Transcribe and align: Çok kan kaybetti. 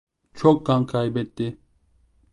Çok 0.33 0.65
kan 0.65 0.85
kaybetti. 0.85 1.57